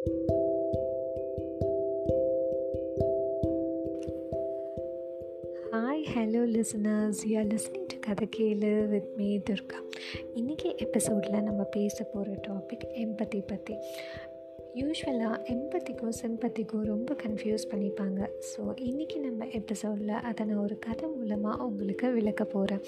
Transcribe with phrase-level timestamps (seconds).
[0.00, 0.12] Hi
[6.14, 9.78] hello listeners you are listening to கதை கேளு with me Durga
[10.34, 13.76] இன்றைக்கி எபிசோடில் நம்ம பேச போகிற டாபிக் எம்பத்தி பற்றி
[14.74, 18.26] யூஸ்வலாக எம்பத்திக்கும் சிம்பத்திக்கும் ரொம்ப கன்ஃபியூஸ் பண்ணிப்பாங்க.
[18.40, 22.80] ஸோ இன்றைக்கி நம்ம எபிசோடில் அதை நான் ஒரு கதை மூலமாக உங்களுக்கு விளக்க போகிறேன்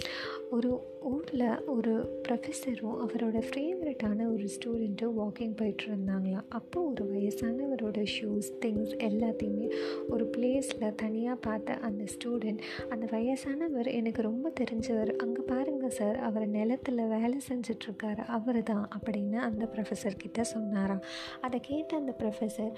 [0.51, 0.85] ஒரு
[1.33, 1.93] ஊரில் ஒரு
[2.29, 9.69] ப்ரொஃபஸரும் அவரோட ஃபேவரட்டான ஒரு ஸ்டூடெண்ட்டும் வாக்கிங் போயிட்டு இருந்தாங்களாம் அப்போது ஒரு வயசானவரோட ஷூஸ் திங்ஸ் எல்லாத்தையுமே
[10.09, 15.13] ஒரு பிளேஸில் தனியாக பார்த்த அந்த ஸ்டூடெண்ட் அந்த வயசானவர் எனக்கு ரொம்ப தெரிஞ்சவர்.
[15.17, 18.25] அங்கே பாருங்கள் சார் அவர் நிலத்தில் வேலை செஞ்சிட்ருக்காரு.
[18.39, 21.03] அவர் தான் அப்படின்னு அந்த ப்ரொஃபஸர்கிட்ட சொன்னாராம்.
[21.41, 22.73] அதை கேட்ட அந்த ப்ரொஃபஸர்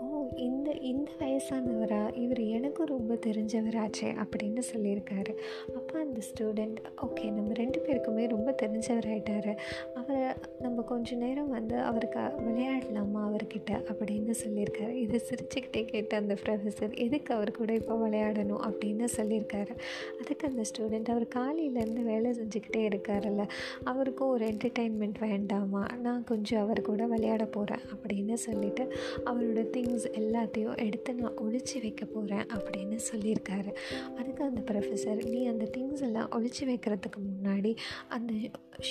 [0.00, 2.16] ஓ இந்த இந்த வயசானவரா?
[2.16, 5.34] இவர் எனக்கும் ரொம்ப தெரிஞ்சவராச்சே அப்படின்னு சொல்லியிருக்காரு.
[5.74, 9.56] அப்போ அந்த ஸ்டூடெண்ட் ஓகே நம்ம ரெண்டு பேருக்குமே ரொம்ப தெரிஞ்சவராயிட்டார்.
[9.94, 10.22] அவரை
[10.58, 14.92] நம்ம கொஞ்ச நேரம் வந்து அவருக்கு விளையாடலாமா அவர்கிட்ட அப்படின்னு சொல்லியிருக்காரு.
[14.92, 19.76] இதை சிரிச்சுக்கிட்டே கேட்ட அந்த ப்ரொஃபஸர் எதுக்கு அவர் கூட இப்போ விளையாடணும் அப்படின்னு சொல்லியிருக்காரு.
[20.20, 23.48] அதுக்கு அந்த ஸ்டூடெண்ட் அவர் காலையிலேருந்து வேலை செஞ்சுக்கிட்டே இருக்காருல்ல.
[23.84, 25.86] அவருக்கும் ஒரு என்டர்டெயின்மெண்ட் வேண்டாமா?
[26.02, 28.84] நான் கொஞ்சம் அவர் கூட விளையாட போகிறேன் அப்படின்னு சொல்லிவிட்டு
[29.24, 33.74] அவரோட திங்ஸ் எல்லாத்தையும் எடுத்து நான் ஒழிச்சு வைக்க போகிறேன் அப்படின்னு சொல்லியிருக்காரு.
[34.16, 37.76] அதுக்கு அந்த ப்ரொஃபஸர் நீ அந்த திங்ஸ் எல்லாம் ஒழிச்சு வைக்கிறதுக்கு முன்னாடி
[38.08, 38.34] அந்த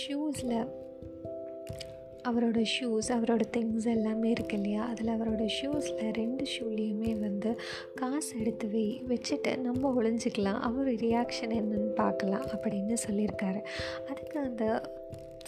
[0.08, 0.88] ஷூஸில்
[2.30, 4.86] அவரோட ஷூஸ் அவரோட திங்ஸ் எல்லாமே இருக்கு இல்லையா?
[4.86, 7.59] அதில் அவரோட ஷூஸில் ரெண்டு ஷூலேயுமே வந்து
[7.95, 10.59] காசு எடுத்து வை வச்சுட்டு நம்ம ஒழிஞ்சிக்கலாம்.
[10.59, 13.61] அவர் ரியாக்ஷன் என்னன்னு பார்க்கலாம் அப்படின்னு சொல்லியிருக்காரு.
[14.09, 14.81] அதுக்கு அந்த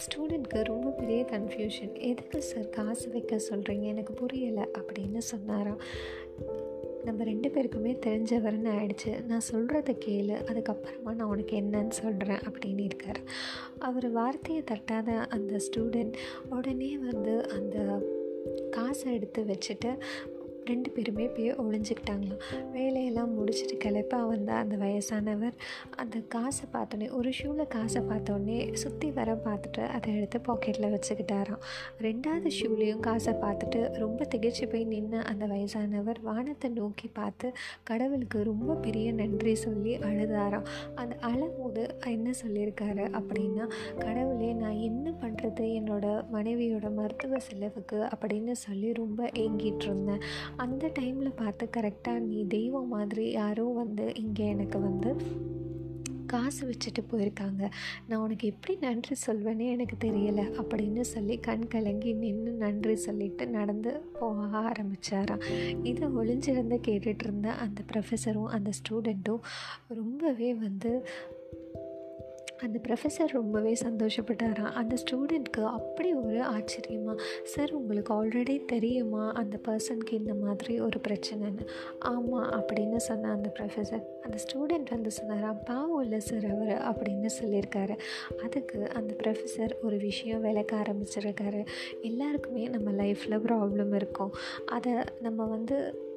[0.04, 5.80] ஸ்டூடெண்ட்க்கு ரொம்ப பெரிய கன்ஃபியூஷன் எதுக்கு சார் காசு வைக்க சொல்கிறீங்க எனக்கு புரியலை அப்படின்னு சொன்னாராம்
[7.04, 9.24] நம்ம ரெண்டு பேருக்குமே தெரிஞ்சவர்னு ஆயிடுச்சு.
[9.24, 13.20] நான் சொல்கிறத கேளு அதுக்கப்புறமா நான் உனக்கு என்னன்னு சொல்கிறேன் அப்படின்னு இருக்கார்.
[13.78, 16.12] அவர் வார்த்தையை தட்டாத அந்த ஸ்டூடெண்ட்
[16.50, 18.02] உடனே வந்து அந்த
[18.70, 19.98] காசை எடுத்து வச்சுட்டு
[20.70, 22.42] ரெண்டு பேருமே போய் ஒழிஞ்சிக்கிட்டாங்களாம்
[22.74, 25.56] வேலையெல்லாம் முடிச்சுட்டு கிளப்ப வந்தால் அந்த வயசானவர்
[25.96, 31.62] அந்த காசை பார்த்தோன்னே ஒரு ஷூவில் காசை பார்த்தோன்னே சுற்றி வர பார்த்துட்டு அதை எடுத்து பாக்கெட்டில் வச்சுக்கிட்டாராம்.
[32.06, 37.48] ரெண்டாவது ஷூலேயும் காசை பார்த்துட்டு ரொம்ப திகச்சு போய் நின்று அந்த வயசானவர் வானத்தை நோக்கி பார்த்து
[37.90, 40.68] கடவுளுக்கு ரொம்ப பெரிய நன்றி சொல்லி அழுதாராம்.
[40.94, 43.66] அந்த அழும்போது என்ன சொல்லியிருக்காரு அப்படின்னா
[43.98, 50.22] கடவுளே நான் என்ன பண்ணுறது என்னோட மனைவியோட மருத்துவ செலவுக்கு அப்படின்னு சொல்லி ரொம்ப ஏங்கிட்டு இருந்தேன்.
[50.56, 55.16] அந்த டைமில் பார்த்து கரெக்டாக நீ தெய்வம் மாதிரி யாரோ வந்து இங்கே எனக்கு வந்து
[56.26, 57.70] காசு வச்சுட்டு போயிருக்காங்க.
[58.08, 64.00] நான் உனக்கு எப்படி நன்றி சொல்வேனே எனக்கு தெரியலை அப்படின்னு சொல்லி கண் கலங்கி நின்று நன்றி சொல்லிட்டு நடந்து
[64.20, 65.42] போக ஆரம்பித்தாராம்
[65.82, 69.40] இதை ஒளிஞ்சிருந்து கேட்டுட்ருந்த அந்த ப்ரொஃபஸரும் அந்த ஸ்டூடெண்ட்டும்
[69.88, 71.06] ரொம்பவே வந்து
[72.62, 79.32] அந்த ப்ரொஃபஸர் ரொம்பவே சந்தோஷப்பட்டாராம் அந்த ஸ்டூடெண்ட்க்கு அப்படி ஒரு ஆச்சரியமாக சார் உங்களுக்கு ஆல்ரெடி தெரியுமா?
[79.32, 81.66] அந்த பர்சனுக்கு இந்த மாதிரி ஒரு பிரச்சனைன்னு.
[81.98, 87.98] ஆமாம் அப்படின்னு சொன்ன அந்த ப்ரொஃபஸர் அந்த ஸ்டூடெண்ட் வந்து சொன்னாராம் பாவம் இல்லை சார் அவர் அப்படின்னு சொல்லியிருக்காரு.
[88.42, 91.66] அதுக்கு அந்த ப்ரொஃபஸர் ஒரு விஷயம் விளக்க ஆரம்பிச்சிருக்காரு.
[92.00, 94.32] எல்லாருக்குமே நம்ம லைஃப்பில் ப்ராப்ளம் இருக்கும்.
[94.66, 96.10] அதை நம்ம வந்து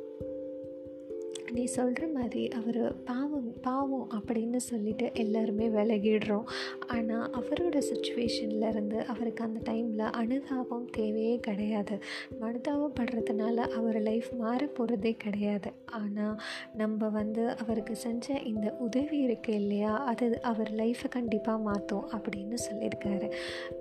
[1.52, 6.44] நீ சொல்கிற மாதிரி அவர் பாவம் பாவம் அப்படின்னு சொல்லிட்டு எல்லாருமே விலகிடுறோம்.
[6.88, 11.98] ஆனால் அவரோட சுச்சுவேஷன்லேருந்து அவருக்கு அந்த டைமில் அனுதாபம் தேவையே கிடையாது.
[12.40, 15.72] அனுதாபம் படுறதுனால அவர் லைஃப் மாற போகிறதே கிடையாது.
[15.86, 16.40] ஆனால்
[16.74, 20.04] நம்ம வந்து அவருக்கு செஞ்ச இந்த உதவி இருக்குது இல்லையா?
[20.04, 23.32] அது அவர் லைஃப்பை கண்டிப்பாக மாற்றும் அப்படின்னு சொல்லியிருக்காரு.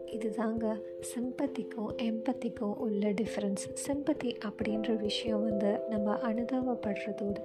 [0.07, 0.81] இதுதாங்க
[1.15, 7.45] சிம்பத்திக்கும் எம்பத்திக்கும் உள்ள டிஃப்ரென்ஸ் சிம்பத்தி அப்படின்ற விஷயம் வந்து நம்ம அனுதாபப்படுறதோடு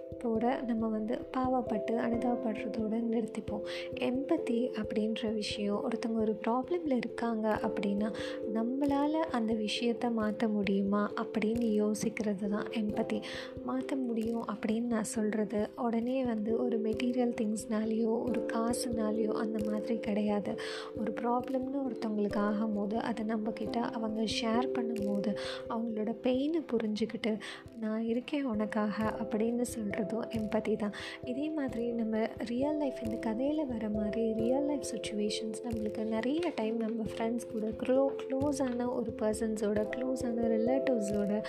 [0.19, 3.63] போட நம்ம வந்து பாவப்பட்டு அனுதாபப்படுறதோடு நிறுத்திப்போம்.
[3.99, 8.13] எம்பத்தி அப்படின்ற விஷயம் ஒருத்தவங்க ஒரு ப்ராப்ளமில் இருக்காங்க அப்படின்னா
[8.53, 13.21] நம்மளால் அந்த விஷயத்தை மாற்ற முடியுமா அப்படின்னு யோசிக்கிறது தான் எம்பத்தி
[13.65, 20.59] மாற்ற முடியும் அப்படின்னு நான் சொல்கிறது உடனே வந்து ஒரு மெட்டீரியல் திங்ஸ்னாலேயோ ஒரு காசுனாலேயோ அந்த மாதிரி கிடையாது.
[20.97, 25.35] ஒரு ப்ராப்ளம்னு ஒருத்தவங்களுக்கு ஆகும்போது அதை நம்மக்கிட்ட அவங்க ஷேர் பண்ணும்போது
[25.69, 27.39] அவங்களோட பெயினை புரிஞ்சுக்கிட்டு
[27.79, 29.61] நான் இருக்கேன் உனக்காக அப்படின்னு
[30.01, 30.93] பண்ணுறதும் எம்பத்தி தான்.
[31.25, 36.77] இதே மாதிரி நம்ம ரியல் லைஃப் இந்த கதையில் வர மாதிரி ரியல் லைஃப் சுச்சுவேஷன்ஸ் நம்மளுக்கு நிறைய டைம்
[36.77, 41.43] நம்ம ஃப்ரெண்ட்ஸ் கூட க்ளோ க்ளோஸான ஒரு பர்சன்ஸோட க்ளோஸான ரிலேட்டிவ்ஸோட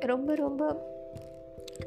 [0.00, 0.76] ரொம்ப ரொம்ப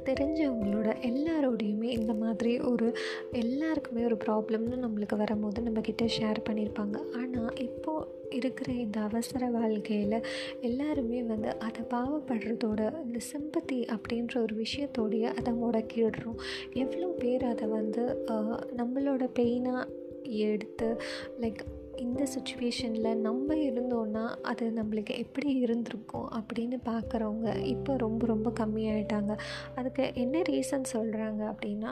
[0.08, 2.88] தெரிஞ்சவங்களோட எல்லாரோடையுமே இந்த மாதிரி ஒரு
[3.32, 6.98] எல்லாருக்குமே ஒரு ப்ராப்ளம்னு நம்மளுக்கு வரும்போது நம்மக்கிட்ட ஷேர் பண்ணியிருப்பாங்க.
[7.22, 10.26] ஆனால் இப்போது இருக்கிற இந்த அவசர வாழ்க்கையில்
[10.62, 16.40] எல்லாருமே வந்து அதை பாவப்படுறதோட இந்த சிம்பத்தி அப்படின்ற ஒரு விஷயத்தோடைய அதை முடக்கிடுறோம்.
[16.74, 18.06] எவ்வளோ பேர் அதை வந்து
[18.78, 19.90] நம்மளோட பெயினாக
[20.24, 20.88] எடுத்து
[21.42, 21.62] லைக்
[22.06, 29.33] இந்த சுச்சுவேஷனில் நம்ம இருந்தோன்னா அது நம்மளுக்கு எப்படி இருந்திருக்கும் அப்படின்னு பார்க்குறவங்க இப்போ ரொம்ப ரொம்ப கம்மியாயிட்டாங்க.
[29.75, 31.92] அதுக்கு என்ன ரீசன் சொல்கிறாங்க அப்படின்னா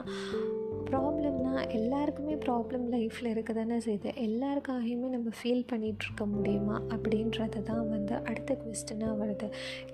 [0.90, 4.10] ப்ராப்ளம்னா எல்லாருக்குமே ப்ராப்ளம் லைஃப்பில் இருக்க தானே செய்யுது.
[4.26, 9.48] எல்லாருக்காகையுமே நம்ம ஃபீல் பண்ணிகிட்ருக்க முடியுமா அப்படின்றது தான் வந்து அடுத்த கொஸ்டினாக வருது.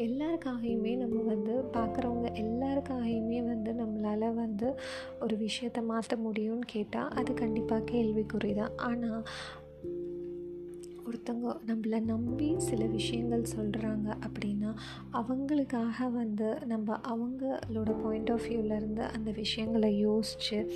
[0.06, 4.70] எல்லாருக்காகையுமே நம்ம வந்து பார்க்குறவங்க எல்லாருக்காகையுமே வந்து நம்மளால் வந்து
[5.20, 8.74] ஒரு விஷயத்தை மாற்ற முடியும்னு கேட்டால் அது கண்டிப்பாக கேள்விக்குறி தான்.
[8.90, 9.22] ஆனால்
[11.06, 14.74] ஒருத்தவங்க நம்மளை நம்பி சில விஷயங்கள் சொல்கிறாங்க அப்படின்னா
[15.12, 20.70] அவங்களுக்காக வந்து நம்ம அவங்களோட பாயிண்ட் ஆஃப் வியூவிலேருந்து அந்த விஷயங்களை யோசித்து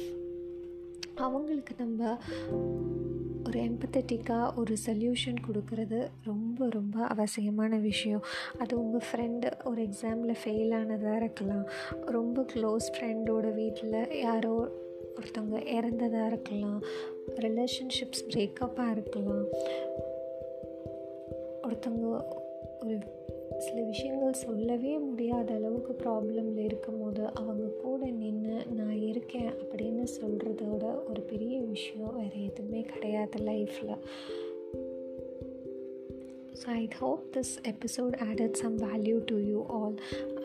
[1.14, 2.18] அவங்களுக்கு நம்ம
[3.46, 8.22] ஒரு எம்பத்தட்டிக்காக ஒரு சொல்யூஷன் கொடுக்கறது ரொம்ப ரொம்ப அவசியமான விஷயம்.
[8.58, 11.66] அது உங்கள் ஃப்ரெண்டு ஒரு எக்ஸாமில் ஃபெயில் ஆனதாக இருக்கலாம்.
[12.06, 14.68] ரொம்ப க்ளோஸ் ஃப்ரெண்டோட வீட்டில் யாரோ
[15.16, 16.82] ஒருத்தவங்க இறந்ததாக இருக்கலாம்.
[17.26, 19.44] ரிலேஷன்ஷிப்ஸ் பிரேக்கப்பாக இருக்கலாம்.
[21.80, 22.08] ஒருத்தவங்க
[22.80, 22.96] ஒரு
[23.58, 31.22] சில விஷயங்கள் சொல்லவே முடியாத அளவுக்கு ப்ராப்ளமில் இருக்கும்போது அவங்க கூட நின்று நான் இருக்கேன் அப்படின்னு சொல்கிறதோட ஒரு
[31.32, 33.96] பெரிய விஷயம் வேறு எதுவுமே கிடையாது லைஃப்பில்
[36.60, 39.94] So I hope this episode added some value to you all.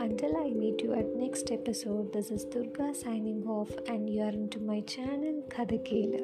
[0.05, 4.35] Until I meet you at next episode, this is Durga signing off and you are
[4.41, 6.23] into my channel Kadakela.